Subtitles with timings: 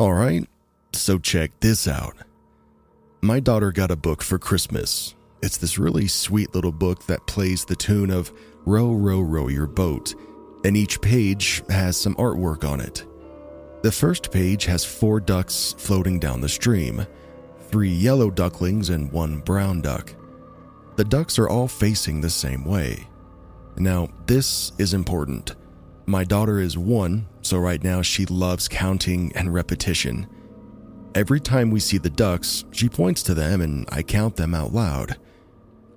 [0.00, 0.48] Alright,
[0.92, 2.14] so check this out.
[3.20, 5.16] My daughter got a book for Christmas.
[5.42, 8.32] It's this really sweet little book that plays the tune of
[8.64, 10.14] Row, Row, Row Your Boat,
[10.64, 13.04] and each page has some artwork on it.
[13.82, 17.04] The first page has four ducks floating down the stream
[17.58, 20.14] three yellow ducklings and one brown duck.
[20.94, 23.08] The ducks are all facing the same way.
[23.76, 25.56] Now, this is important.
[26.08, 30.26] My daughter is one, so right now she loves counting and repetition.
[31.14, 34.72] Every time we see the ducks, she points to them and I count them out
[34.72, 35.18] loud.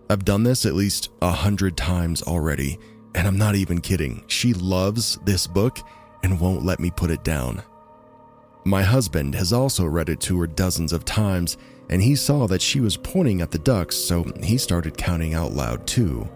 [0.10, 2.78] I've done this at least a hundred times already,
[3.16, 4.26] and I'm not even kidding.
[4.28, 5.80] She loves this book
[6.24, 7.64] and won't let me put it down.
[8.66, 11.56] My husband has also read it to her dozens of times,
[11.90, 15.54] and he saw that she was pointing at the ducks, so he started counting out
[15.54, 16.28] loud too.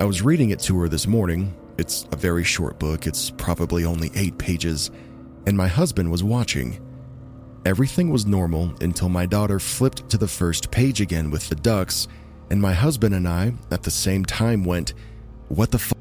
[0.00, 1.54] I was reading it to her this morning.
[1.78, 4.90] It's a very short book, it's probably only eight pages,
[5.46, 6.80] and my husband was watching.
[7.66, 12.08] Everything was normal until my daughter flipped to the first page again with the ducks,
[12.50, 14.94] and my husband and I at the same time went,
[15.48, 15.96] What the fuck?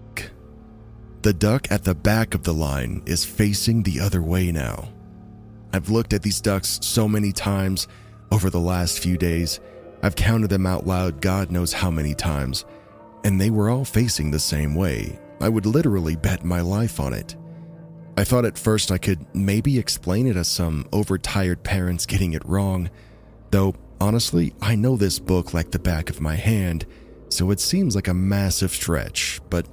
[1.23, 4.93] The duck at the back of the line is facing the other way now.
[5.73, 7.87] I've looked at these ducks so many times
[8.31, 9.59] over the last few days.
[10.03, 12.63] I've counted them out loud God knows how many times,
[13.23, 15.19] and they were all facing the same way.
[15.39, 17.35] I would literally bet my life on it.
[18.17, 22.45] I thought at first I could maybe explain it as some overtired parents getting it
[22.45, 22.89] wrong,
[23.51, 26.85] though honestly, I know this book like the back of my hand,
[27.29, 29.67] so it seems like a massive stretch, but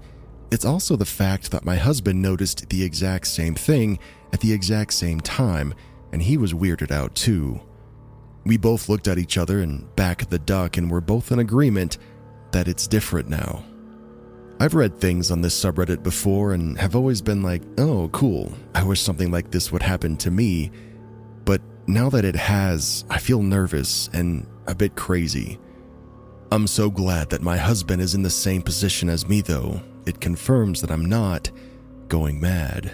[0.50, 3.98] it's also the fact that my husband noticed the exact same thing
[4.33, 5.74] at the exact same time
[6.12, 7.60] and he was weirded out too.
[8.44, 11.38] We both looked at each other and back at the duck and were both in
[11.38, 11.98] agreement
[12.50, 13.64] that it's different now.
[14.62, 18.84] I've read things on this subreddit before and have always been like, oh, cool, I
[18.84, 20.70] wish something like this would happen to me.
[21.44, 25.58] But now that it has, I feel nervous and a bit crazy.
[26.52, 29.83] I'm so glad that my husband is in the same position as me, though.
[30.06, 31.51] It confirms that I'm not
[32.06, 32.92] going mad.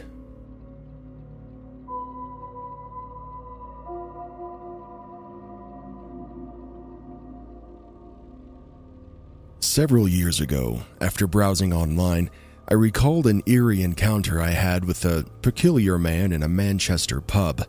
[9.78, 12.30] Several years ago, after browsing online,
[12.66, 17.64] I recalled an eerie encounter I had with a peculiar man in a Manchester pub.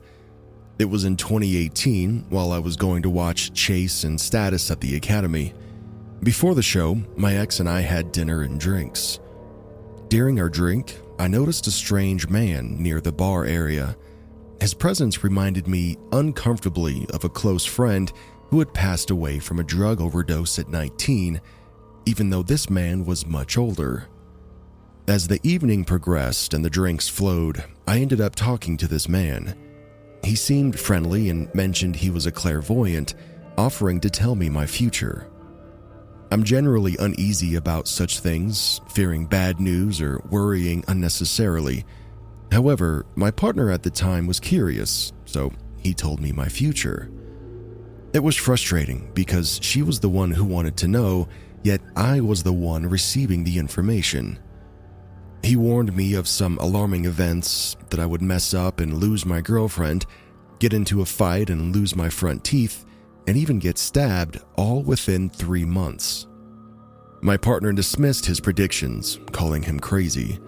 [0.79, 4.95] It was in 2018 while I was going to watch Chase and Status at the
[4.95, 5.53] Academy.
[6.23, 9.19] Before the show, my ex and I had dinner and drinks.
[10.07, 13.95] During our drink, I noticed a strange man near the bar area.
[14.59, 18.11] His presence reminded me uncomfortably of a close friend
[18.49, 21.39] who had passed away from a drug overdose at 19
[22.05, 24.07] even though this man was much older.
[25.07, 29.57] As the evening progressed and the drinks flowed, I ended up talking to this man.
[30.23, 33.15] He seemed friendly and mentioned he was a clairvoyant,
[33.57, 35.27] offering to tell me my future.
[36.31, 41.85] I'm generally uneasy about such things, fearing bad news or worrying unnecessarily.
[42.51, 47.09] However, my partner at the time was curious, so he told me my future.
[48.13, 51.27] It was frustrating because she was the one who wanted to know
[51.63, 54.39] yet I was the one receiving the information.
[55.43, 59.41] He warned me of some alarming events that I would mess up and lose my
[59.41, 60.05] girlfriend,
[60.59, 62.85] get into a fight and lose my front teeth,
[63.27, 66.27] and even get stabbed all within three months.
[67.21, 70.39] My partner dismissed his predictions, calling him crazy.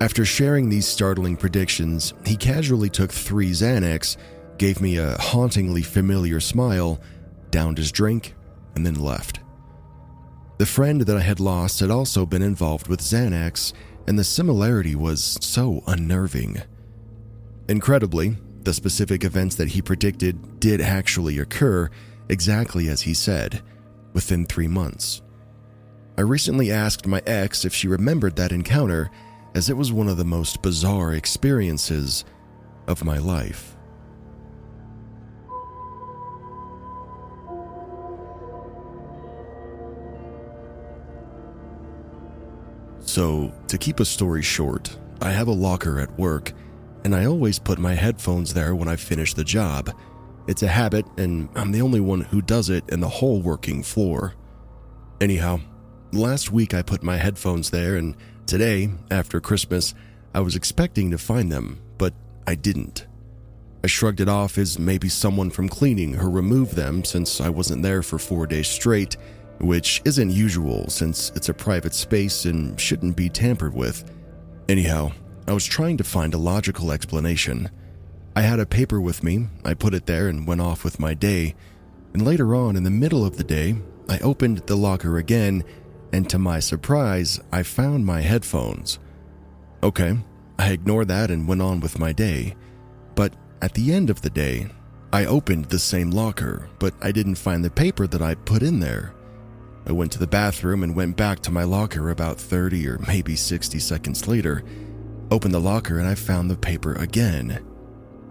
[0.00, 4.16] After sharing these startling predictions, he casually took three Xanax,
[4.58, 7.00] gave me a hauntingly familiar smile,
[7.50, 8.34] downed his drink,
[8.74, 9.41] and then left.
[10.58, 13.72] The friend that I had lost had also been involved with Xanax,
[14.06, 16.62] and the similarity was so unnerving.
[17.68, 21.90] Incredibly, the specific events that he predicted did actually occur
[22.28, 23.62] exactly as he said,
[24.12, 25.22] within three months.
[26.16, 29.10] I recently asked my ex if she remembered that encounter,
[29.54, 32.24] as it was one of the most bizarre experiences
[32.86, 33.71] of my life.
[43.04, 46.52] So, to keep a story short, I have a locker at work,
[47.04, 49.90] and I always put my headphones there when I finish the job.
[50.46, 53.82] It's a habit, and I'm the only one who does it in the whole working
[53.82, 54.34] floor.
[55.20, 55.60] Anyhow,
[56.12, 58.16] last week I put my headphones there, and
[58.46, 59.94] today, after Christmas,
[60.34, 62.14] I was expecting to find them, but
[62.46, 63.06] I didn't.
[63.84, 67.82] I shrugged it off as maybe someone from cleaning who removed them since I wasn't
[67.82, 69.16] there for four days straight
[69.62, 74.04] which isn't usual since it's a private space and shouldn't be tampered with.
[74.68, 75.12] Anyhow,
[75.46, 77.70] I was trying to find a logical explanation.
[78.34, 81.14] I had a paper with me, I put it there and went off with my
[81.14, 81.54] day.
[82.12, 83.76] And later on, in the middle of the day,
[84.08, 85.64] I opened the locker again,
[86.12, 88.98] and to my surprise, I found my headphones.
[89.82, 90.18] Okay,
[90.58, 92.56] I ignored that and went on with my day.
[93.14, 94.66] But at the end of the day,
[95.12, 98.80] I opened the same locker, but I didn't find the paper that I put in
[98.80, 99.14] there.
[99.84, 103.34] I went to the bathroom and went back to my locker about 30 or maybe
[103.34, 104.62] 60 seconds later.
[105.30, 107.64] Opened the locker and I found the paper again.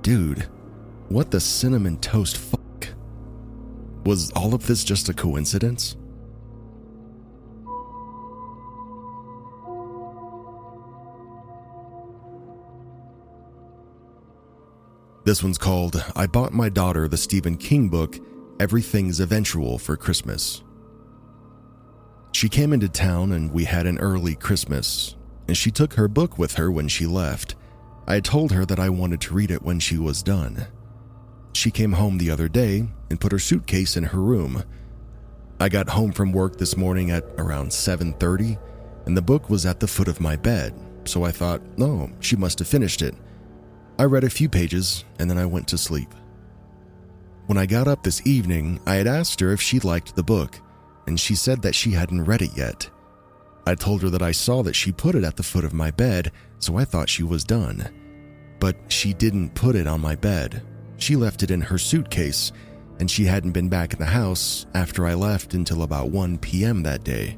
[0.02, 0.48] Dude,
[1.10, 2.88] what the cinnamon toast fuck?
[4.06, 5.98] Was all of this just a coincidence?
[15.24, 18.18] This one's called I Bought My Daughter the Stephen King book,
[18.60, 20.64] Everything's Eventual for Christmas.
[22.32, 25.16] She came into town and we had an early Christmas,
[25.48, 27.56] and she took her book with her when she left.
[28.08, 30.68] I told her that I wanted to read it when she was done.
[31.54, 34.64] She came home the other day and put her suitcase in her room.
[35.60, 38.58] I got home from work this morning at around 7:30
[39.06, 40.74] and the book was at the foot of my bed,
[41.06, 43.16] so I thought, "Oh, she must have finished it."
[44.00, 46.14] I read a few pages and then I went to sleep.
[47.46, 50.60] When I got up this evening, I had asked her if she liked the book,
[51.08, 52.90] and she said that she hadn't read it yet.
[53.66, 55.92] I told her that I saw that she put it at the foot of my
[55.92, 57.90] bed, so I thought she was done.
[58.60, 60.64] But she didn't put it on my bed.
[60.98, 62.52] She left it in her suitcase,
[63.00, 66.84] and she hadn't been back in the house after I left until about 1 p.m.
[66.84, 67.38] that day.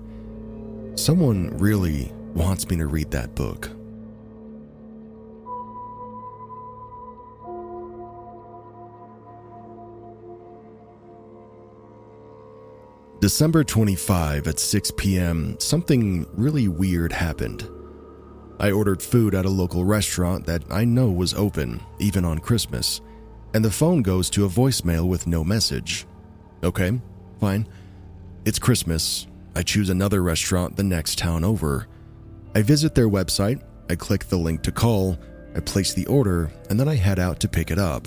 [0.96, 3.70] Someone really wants me to read that book.
[13.24, 17.66] December 25 at 6 p.m., something really weird happened.
[18.60, 23.00] I ordered food at a local restaurant that I know was open, even on Christmas,
[23.54, 26.06] and the phone goes to a voicemail with no message.
[26.66, 27.00] Okay,
[27.40, 27.66] fine.
[28.44, 29.26] It's Christmas.
[29.56, 31.88] I choose another restaurant the next town over.
[32.54, 35.18] I visit their website, I click the link to call,
[35.56, 38.06] I place the order, and then I head out to pick it up.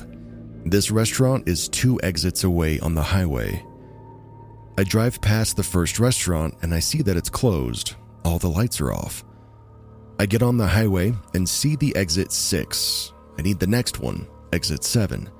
[0.66, 3.64] This restaurant is two exits away on the highway.
[4.78, 7.94] I drive past the first restaurant and I see that it's closed.
[8.24, 9.24] All the lights are off.
[10.18, 13.12] I get on the highway and see the exit 6.
[13.38, 15.30] I need the next one, exit 7.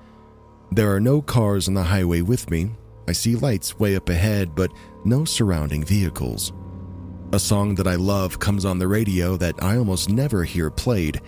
[0.72, 2.70] There are no cars on the highway with me.
[3.08, 4.72] I see lights way up ahead, but
[5.04, 6.52] no surrounding vehicles.
[7.32, 11.20] A song that I love comes on the radio that I almost never hear played,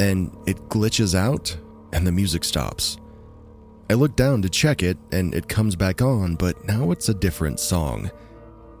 [0.00, 1.56] and it glitches out
[1.92, 2.98] and the music stops.
[3.92, 7.14] I look down to check it and it comes back on, but now it's a
[7.14, 8.10] different song,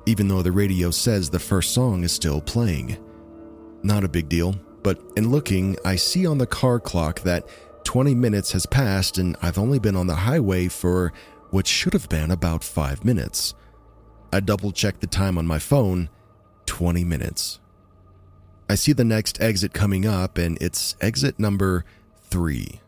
[0.06, 2.96] even though the radio says the first song is still playing.
[3.82, 7.46] Not a big deal, but in looking, I see on the car clock that
[7.84, 11.12] 20 minutes has passed and I've only been on the highway for
[11.50, 13.52] what should have been about 5 minutes.
[14.32, 16.08] I double check the time on my phone
[16.64, 17.60] 20 minutes.
[18.66, 21.84] I see the next exit coming up and it's exit number
[22.30, 22.80] 3.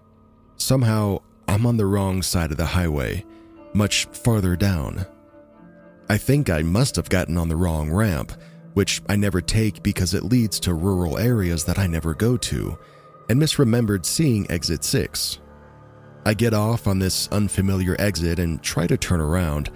[0.56, 1.18] Somehow,
[1.48, 3.24] I'm on the wrong side of the highway,
[3.72, 5.06] much farther down.
[6.08, 8.32] I think I must have gotten on the wrong ramp,
[8.74, 12.78] which I never take because it leads to rural areas that I never go to,
[13.28, 15.40] and misremembered seeing exit 6.
[16.26, 19.70] I get off on this unfamiliar exit and try to turn around,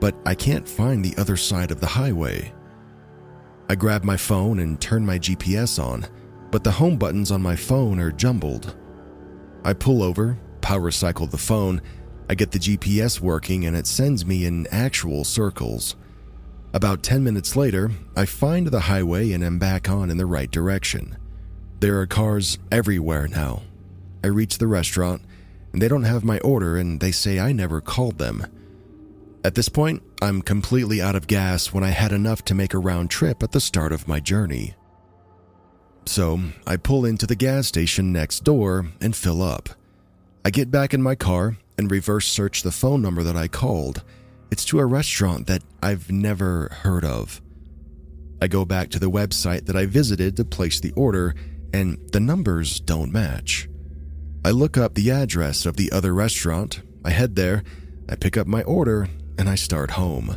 [0.00, 2.52] but I can't find the other side of the highway.
[3.68, 6.06] I grab my phone and turn my GPS on,
[6.50, 8.76] but the home buttons on my phone are jumbled.
[9.64, 11.82] I pull over power cycle the phone,
[12.26, 15.94] I get the GPS working and it sends me in actual circles.
[16.72, 20.50] About 10 minutes later, I find the highway and am back on in the right
[20.50, 21.18] direction.
[21.80, 23.62] There are cars everywhere now.
[24.24, 25.20] I reach the restaurant,
[25.74, 28.46] and they don't have my order and they say I never called them.
[29.44, 32.78] At this point, I'm completely out of gas when I had enough to make a
[32.78, 34.76] round trip at the start of my journey.
[36.06, 39.68] So, I pull into the gas station next door and fill up.
[40.46, 44.02] I get back in my car and reverse search the phone number that I called.
[44.50, 47.40] It's to a restaurant that I've never heard of.
[48.42, 51.34] I go back to the website that I visited to place the order,
[51.72, 53.70] and the numbers don't match.
[54.44, 57.62] I look up the address of the other restaurant, I head there,
[58.06, 59.08] I pick up my order,
[59.38, 60.36] and I start home.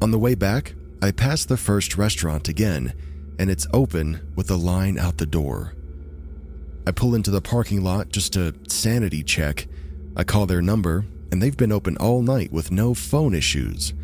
[0.00, 2.94] On the way back, I pass the first restaurant again,
[3.36, 5.74] and it's open with a line out the door.
[6.86, 9.66] I pull into the parking lot just to sanity check.
[10.16, 13.94] I call their number, and they've been open all night with no phone issues.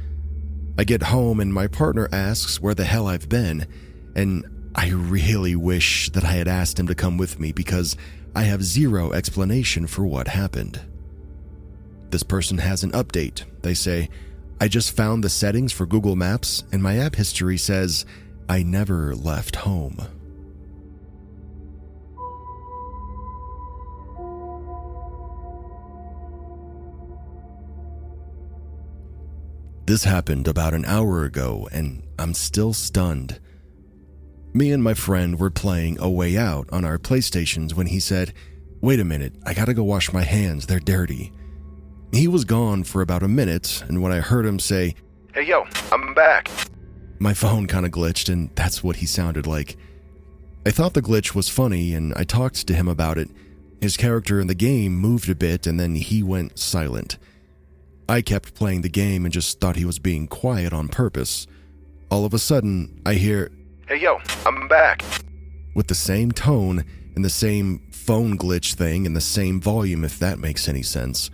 [0.78, 3.66] I get home, and my partner asks where the hell I've been,
[4.14, 7.96] and I really wish that I had asked him to come with me because
[8.34, 10.80] I have zero explanation for what happened.
[12.10, 13.44] This person has an update.
[13.62, 14.08] They say,
[14.60, 18.06] I just found the settings for Google Maps, and my app history says
[18.48, 19.98] I never left home.
[29.88, 33.40] This happened about an hour ago, and I'm still stunned.
[34.52, 38.34] Me and my friend were playing A Way Out on our PlayStations when he said,
[38.82, 41.32] Wait a minute, I gotta go wash my hands, they're dirty.
[42.12, 44.94] He was gone for about a minute, and when I heard him say,
[45.32, 46.50] Hey yo, I'm back,
[47.18, 49.78] my phone kind of glitched, and that's what he sounded like.
[50.66, 53.30] I thought the glitch was funny, and I talked to him about it.
[53.80, 57.16] His character in the game moved a bit, and then he went silent.
[58.10, 61.46] I kept playing the game and just thought he was being quiet on purpose.
[62.10, 63.50] All of a sudden, I hear,
[63.86, 65.04] Hey yo, I'm back.
[65.74, 70.18] With the same tone and the same phone glitch thing and the same volume, if
[70.20, 71.30] that makes any sense.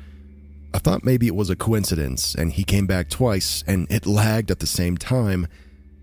[0.73, 4.51] I thought maybe it was a coincidence and he came back twice and it lagged
[4.51, 5.47] at the same time,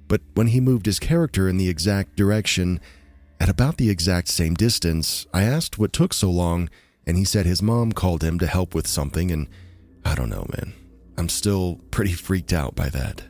[0.08, 2.80] but when he moved his character in the exact direction,
[3.42, 6.70] at about the exact same distance, I asked what took so long,
[7.06, 9.48] and he said his mom called him to help with something and
[10.03, 10.74] I don't know, man.
[11.17, 13.24] I'm still pretty freaked out by that.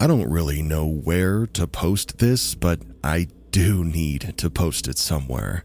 [0.00, 4.98] I don't really know where to post this, but I do need to post it
[4.98, 5.64] somewhere.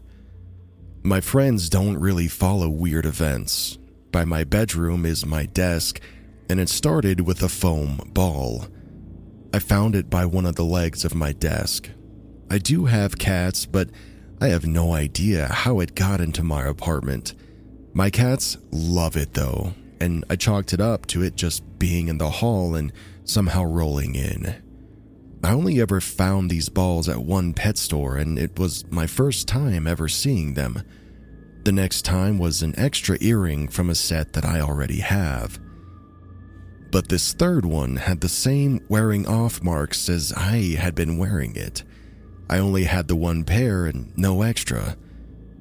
[1.02, 3.78] My friends don't really follow weird events.
[4.12, 6.00] By my bedroom is my desk,
[6.48, 8.66] and it started with a foam ball.
[9.52, 11.90] I found it by one of the legs of my desk.
[12.50, 13.90] I do have cats, but
[14.40, 17.34] I have no idea how it got into my apartment.
[17.92, 22.18] My cats love it though, and I chalked it up to it just being in
[22.18, 22.92] the hall and
[23.24, 24.62] somehow rolling in.
[25.42, 29.48] I only ever found these balls at one pet store, and it was my first
[29.48, 30.82] time ever seeing them.
[31.64, 35.58] The next time was an extra earring from a set that I already have.
[36.90, 41.54] But this third one had the same wearing off marks as I had been wearing
[41.54, 41.84] it.
[42.48, 44.96] I only had the one pair and no extra.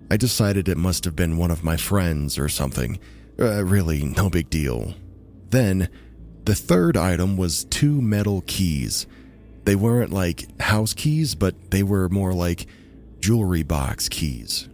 [0.09, 2.99] I decided it must have been one of my friends or something.
[3.39, 4.95] Uh, really, no big deal.
[5.51, 5.87] Then,
[6.45, 9.05] the third item was two metal keys.
[9.65, 12.65] They weren't like house keys, but they were more like
[13.19, 14.67] jewelry box keys.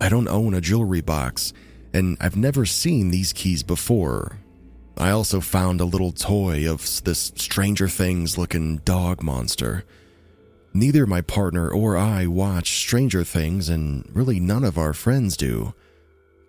[0.00, 1.52] I don't own a jewelry box,
[1.92, 4.38] and I've never seen these keys before,
[4.98, 9.84] I also found a little toy of this Stranger Things looking dog monster.
[10.74, 15.72] Neither my partner or I watch Stranger Things, and really none of our friends do.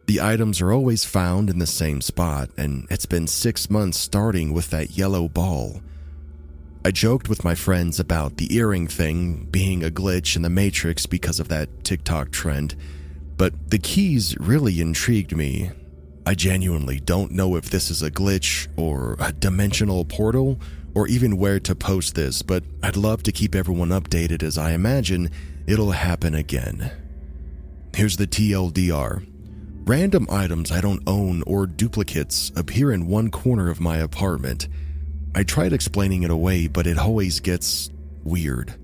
[0.07, 4.51] The items are always found in the same spot, and it's been six months starting
[4.51, 5.81] with that yellow ball.
[6.83, 11.05] I joked with my friends about the earring thing being a glitch in the Matrix
[11.05, 12.75] because of that TikTok trend,
[13.37, 15.71] but the keys really intrigued me,
[16.29, 20.59] I genuinely don't know if this is a glitch or a dimensional portal
[20.93, 24.73] or even where to post this, but I'd love to keep everyone updated as I
[24.73, 25.31] imagine
[25.65, 26.91] it'll happen again.
[27.95, 29.25] Here's the TLDR
[29.87, 34.67] random items I don't own or duplicates appear in one corner of my apartment.
[35.33, 37.89] I tried explaining it away, but it always gets
[38.23, 38.75] weird.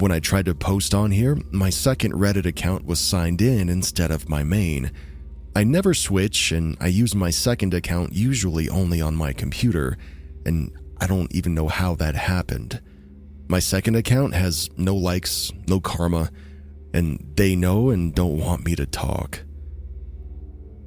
[0.00, 4.10] When I tried to post on here, my second Reddit account was signed in instead
[4.10, 4.90] of my main.
[5.54, 9.98] I never switch, and I use my second account usually only on my computer,
[10.46, 12.80] and I don't even know how that happened.
[13.48, 16.30] My second account has no likes, no karma,
[16.94, 19.40] and they know and don't want me to talk.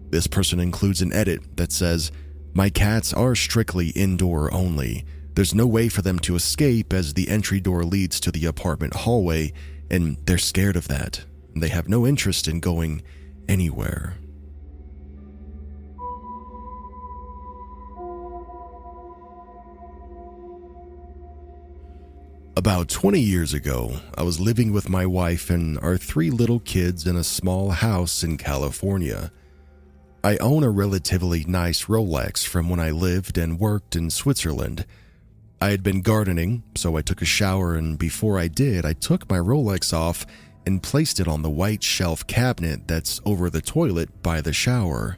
[0.10, 2.12] This person includes an edit that says,
[2.54, 5.06] My cats are strictly indoor only.
[5.36, 8.96] There's no way for them to escape as the entry door leads to the apartment
[8.96, 9.54] hallway,
[9.92, 11.26] and they're scared of that.
[11.56, 13.04] They have no interest in going
[13.48, 14.16] anywhere.
[22.58, 27.06] About 20 years ago, I was living with my wife and our three little kids
[27.06, 29.30] in a small house in California.
[30.24, 34.86] I own a relatively nice Rolex from when I lived and worked in Switzerland.
[35.60, 39.30] I had been gardening, so I took a shower, and before I did, I took
[39.30, 40.26] my Rolex off
[40.66, 45.18] and placed it on the white shelf cabinet that's over the toilet by the shower.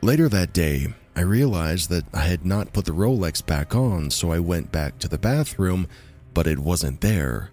[0.00, 4.32] Later that day, I realized that I had not put the Rolex back on, so
[4.32, 5.86] I went back to the bathroom
[6.34, 7.50] but it wasn't there.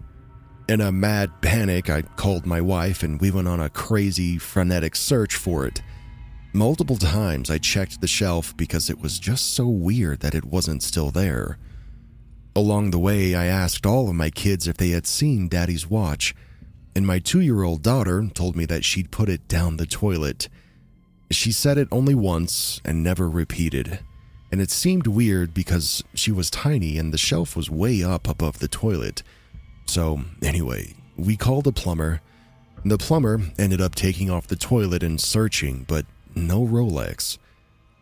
[0.67, 4.95] In a mad panic, I called my wife and we went on a crazy, frenetic
[4.95, 5.81] search for it.
[6.53, 10.83] Multiple times I checked the shelf because it was just so weird that it wasn't
[10.83, 11.57] still there.
[12.55, 16.35] Along the way, I asked all of my kids if they had seen Daddy's watch,
[16.95, 20.49] and my two year old daughter told me that she'd put it down the toilet.
[21.31, 23.99] She said it only once and never repeated,
[24.51, 28.59] and it seemed weird because she was tiny and the shelf was way up above
[28.59, 29.21] the toilet.
[29.85, 32.21] So, anyway, we called a plumber.
[32.85, 37.37] The plumber ended up taking off the toilet and searching, but no Rolex.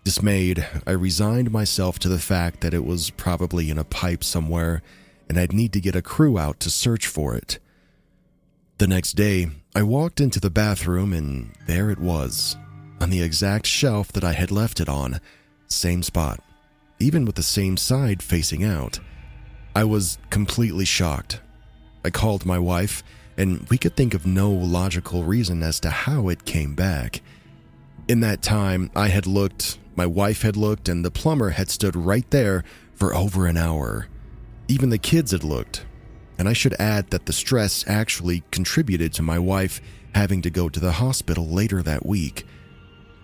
[0.03, 4.81] Dismayed, I resigned myself to the fact that it was probably in a pipe somewhere
[5.27, 7.59] and I'd need to get a crew out to search for it.
[8.77, 12.55] The next day, I walked into the bathroom and there it was,
[13.01, 15.19] on the exact shelf that I had left it on,
[15.67, 16.39] same spot,
[16.99, 18.99] even with the same side facing out.
[19.75, 21.41] I was completely shocked.
[22.03, 23.03] I called my wife,
[23.37, 27.21] and we could think of no logical reason as to how it came back.
[28.07, 31.95] In that time, I had looked my wife had looked, and the plumber had stood
[31.95, 34.07] right there for over an hour.
[34.67, 35.85] Even the kids had looked.
[36.37, 39.81] And I should add that the stress actually contributed to my wife
[40.13, 42.45] having to go to the hospital later that week.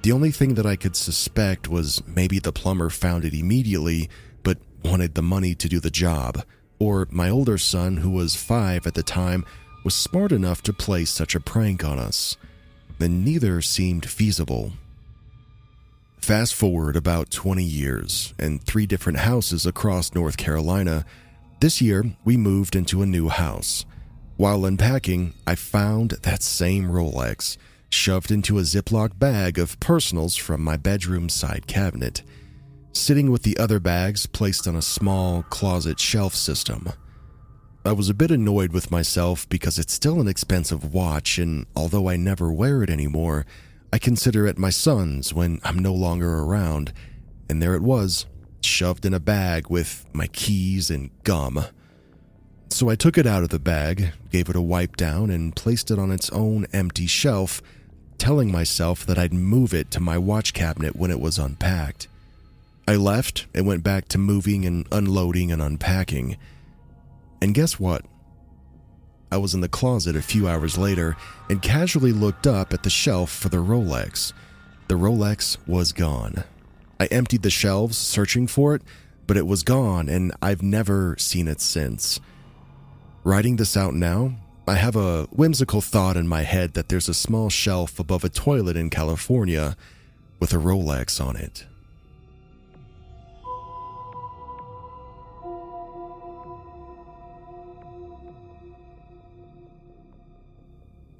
[0.03, 4.09] The only thing that I could suspect was maybe the plumber found it immediately,
[4.43, 6.43] but wanted the money to do the job,
[6.77, 9.45] or my older son, who was five at the time,
[9.85, 12.35] was smart enough to play such a prank on us.
[12.99, 14.73] And neither seemed feasible.
[16.17, 21.05] Fast forward about 20 years and three different houses across North Carolina.
[21.61, 23.85] This year, we moved into a new house.
[24.35, 27.57] While unpacking, I found that same Rolex
[27.93, 32.23] shoved into a Ziploc bag of personals from my bedroom side cabinet,
[32.91, 36.89] sitting with the other bags placed on a small closet shelf system.
[37.85, 42.09] I was a bit annoyed with myself because it's still an expensive watch, and although
[42.09, 43.45] I never wear it anymore,
[43.91, 46.93] I consider it my son's when I'm no longer around,
[47.47, 48.25] and there it was,
[48.61, 51.65] shoved in a bag with my keys and gum.
[52.69, 55.91] So I took it out of the bag, gave it a wipe down, and placed
[55.91, 57.61] it on its own empty shelf,
[58.23, 62.07] telling myself that I'd move it to my watch cabinet when it was unpacked.
[62.87, 66.37] I left and went back to moving and unloading and unpacking.
[67.41, 68.05] And guess what?
[69.29, 71.17] I was in the closet a few hours later
[71.49, 74.31] and casually looked up at the shelf for the Rolex.
[74.87, 76.45] The Rolex was gone.
[77.01, 78.83] I emptied the shelves searching for it,
[79.27, 82.21] but it was gone and I've never seen it since.
[83.25, 87.13] Writing this out now, I have a whimsical thought in my head that there's a
[87.13, 89.75] small shelf above a toilet in California
[90.39, 91.65] with a Rolex on it.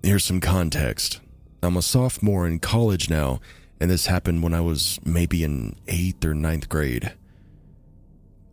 [0.01, 1.19] Here's some context.
[1.61, 3.41] I'm a sophomore in college now,
[3.79, 7.13] and this happened when I was maybe in 8th or ninth grade.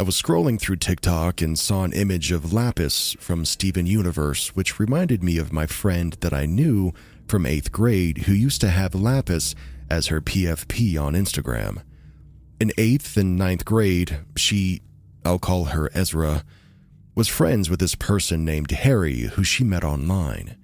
[0.00, 4.80] I was scrolling through TikTok and saw an image of Lapis from Steven Universe, which
[4.80, 6.94] reminded me of my friend that I knew
[7.28, 9.54] from 8th grade who used to have Lapis
[9.90, 11.82] as her PFP on Instagram.
[12.58, 14.80] In 8th and ninth grade, she,
[15.22, 16.44] I'll call her Ezra,
[17.14, 20.56] was friends with this person named Harry who she met online.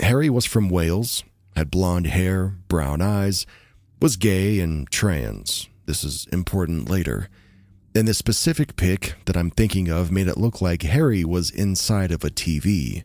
[0.00, 1.24] Harry was from Wales,
[1.56, 3.46] had blonde hair, brown eyes,
[4.02, 5.66] was gay and trans.
[5.86, 7.30] This is important later.
[7.96, 12.12] And the specific pic that I'm thinking of made it look like Harry was inside
[12.12, 13.04] of a TV.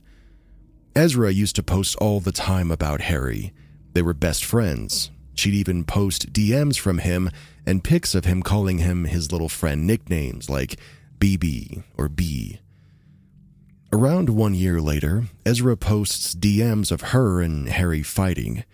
[0.94, 3.54] Ezra used to post all the time about Harry.
[3.94, 5.10] They were best friends.
[5.34, 7.30] She'd even post DMs from him
[7.66, 10.78] and pics of him calling him his little friend nicknames like
[11.20, 12.60] BB or B.
[13.94, 18.66] Around one year later, Ezra posts DMs of her and Harry fighting.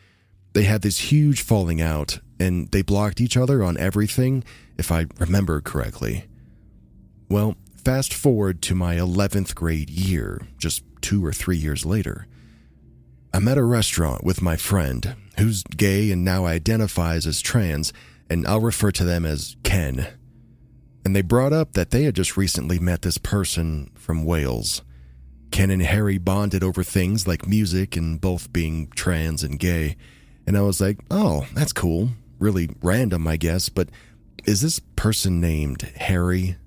[0.54, 4.44] They had this huge falling out, and they blocked each other on everything,
[4.78, 6.26] if I remember correctly.
[7.30, 12.28] Well, fast forward to my 11th grade year, just two or three years later.
[13.34, 17.94] I'm at a restaurant with my friend, who's gay and now identifies as trans,
[18.30, 20.08] and I'll refer to them as Ken.
[21.06, 24.82] And they brought up that they had just recently met this person from Wales.
[25.52, 29.96] Ken and Harry bonded over things like music and both being trans and gay.
[30.46, 32.10] And I was like, oh, that's cool.
[32.40, 33.90] Really random, I guess, but
[34.46, 36.58] is this person named Harry?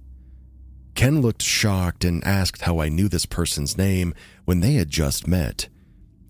[0.95, 4.13] Ken looked shocked and asked how I knew this person's name
[4.45, 5.69] when they had just met.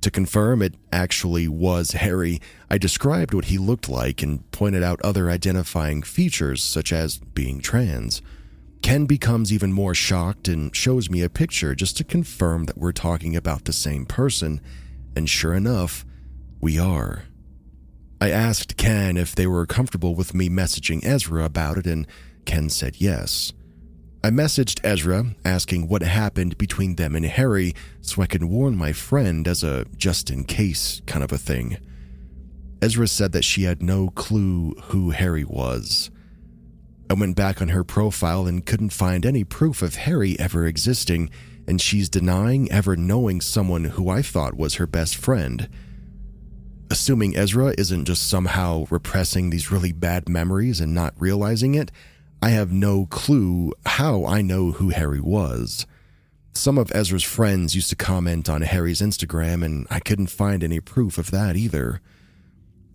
[0.03, 5.01] To confirm it actually was Harry, I described what he looked like and pointed out
[5.03, 8.23] other identifying features, such as being trans.
[8.83, 12.93] Ken becomes even more shocked and shows me a picture just to confirm that we're
[12.93, 14.61] talking about the same person,
[15.15, 16.07] and sure enough,
[16.61, 17.25] we are.
[18.21, 22.07] I asked Ken if they were comfortable with me messaging Ezra about it, and
[22.45, 23.53] Ken said yes.
[24.23, 28.93] I messaged Ezra asking what happened between them and Harry so I can warn my
[28.93, 31.79] friend as a just in case kind of a thing.
[32.83, 36.11] Ezra said that she had no clue who Harry was.
[37.09, 41.31] I went back on her profile and couldn't find any proof of Harry ever existing,
[41.67, 45.69] and she's denying ever knowing someone who I thought was her best friend.
[46.93, 51.93] Assuming Ezra isn't just somehow repressing these really bad memories and not realizing it,
[52.43, 55.87] I have no clue how I know who Harry was.
[56.53, 60.81] Some of Ezra's friends used to comment on Harry's Instagram, and I couldn't find any
[60.81, 62.01] proof of that either.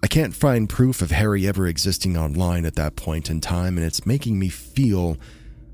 [0.03, 3.85] I can't find proof of Harry ever existing online at that point in time, and
[3.85, 5.17] it's making me feel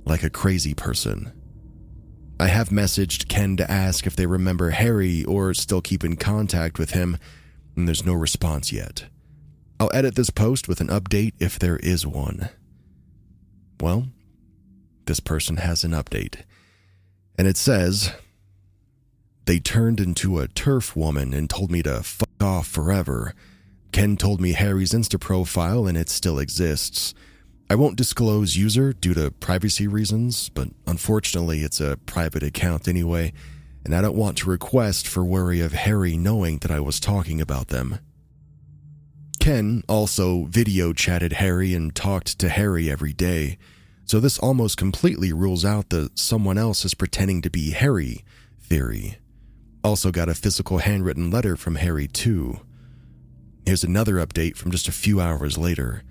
[0.05, 1.31] like a crazy person.
[2.39, 6.77] I have messaged Ken to ask if they remember Harry or still keep in contact
[6.77, 7.17] with him,
[7.75, 9.05] and there's no response yet.
[9.79, 12.49] I'll edit this post with an update if there is one.
[13.79, 14.07] Well,
[15.05, 16.43] this person has an update.
[17.37, 18.13] And it says,
[19.45, 23.33] They turned into a TERF woman and told me to fuck off forever.
[23.91, 27.13] Ken told me Harry's Insta profile and it still exists.
[27.69, 33.33] I won't disclose user due to privacy reasons, but unfortunately it's a private account anyway,
[33.83, 37.41] and I don't want to request for worry of Harry knowing that I was talking
[37.41, 37.99] about them.
[39.39, 43.57] Ken also video chatted Harry and talked to Harry every day,
[44.05, 48.23] so this almost completely rules out the someone else is pretending to be Harry
[48.59, 49.17] theory.
[49.83, 52.59] Also got a physical handwritten letter from Harry too.
[53.65, 56.03] Here's another update from just a few hours later.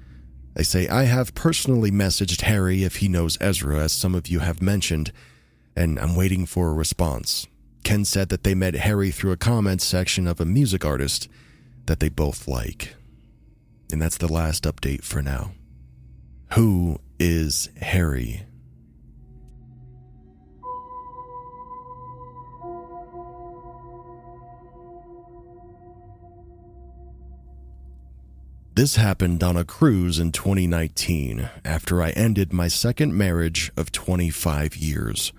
[0.54, 4.40] They say, I have personally messaged Harry if he knows Ezra, as some of you
[4.40, 5.12] have mentioned,
[5.76, 7.46] and I'm waiting for a response.
[7.90, 11.28] Ken said that they met Harry through a comments section of a music artist
[11.86, 12.94] that they both like.
[13.90, 15.50] And that's the last update for now.
[16.52, 18.44] Who is Harry?
[28.76, 34.76] This happened on a cruise in 2019 after I ended my second marriage of 25
[34.76, 35.32] years.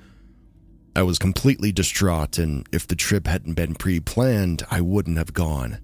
[0.93, 5.34] I was completely distraught, and if the trip hadn't been pre planned, I wouldn't have
[5.34, 5.80] gone.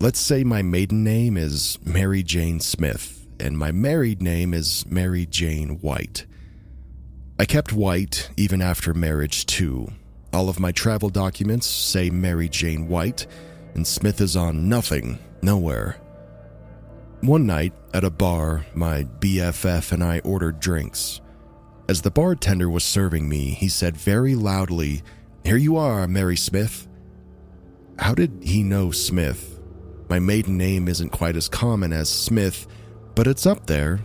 [0.00, 5.24] Let's say my maiden name is Mary Jane Smith, and my married name is Mary
[5.24, 6.26] Jane White.
[7.38, 9.92] I kept White even after marriage, too.
[10.32, 13.26] All of my travel documents say Mary Jane White,
[13.74, 15.96] and Smith is on nothing, nowhere.
[17.22, 21.20] One night at a bar, my BFF and I ordered drinks.
[21.88, 25.02] As the bartender was serving me, he said very loudly,
[25.42, 26.86] Here you are, Mary Smith.
[27.98, 29.58] How did he know Smith?
[30.10, 32.66] My maiden name isn't quite as common as Smith,
[33.14, 34.00] but it's up there.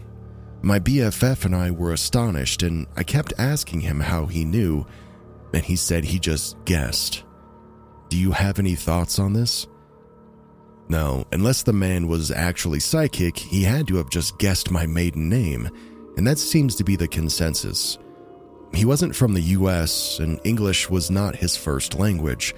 [0.62, 4.86] My BFF and I were astonished, and I kept asking him how he knew,
[5.54, 7.24] and he said he just guessed.
[8.08, 9.68] Do you have any thoughts on this?
[10.88, 15.28] No, unless the man was actually psychic, he had to have just guessed my maiden
[15.28, 15.70] name,
[16.18, 17.98] and that seems to be the consensus.
[18.74, 22.56] He wasn't from the US, and English was not his first language,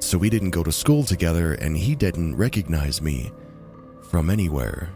[0.00, 3.32] so we didn't go to school together, and he didn't recognize me
[4.10, 4.90] from anywhere.